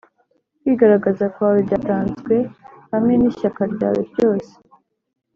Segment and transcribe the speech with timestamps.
[0.59, 2.35] kwigaragaza kwawe byatanzwe
[2.91, 4.53] hamwe nishyaka ryawe ryose.